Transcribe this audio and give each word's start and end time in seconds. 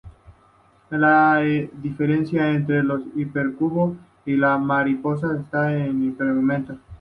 La 0.89 1.35
diferencia 1.39 2.49
entre 2.49 2.79
el 2.79 2.89
hipercubo 3.15 3.97
y 4.25 4.35
la 4.35 4.57
mariposa 4.57 5.37
está 5.39 5.71
en 5.77 5.91
su 5.91 6.03
implementación. 6.05 6.81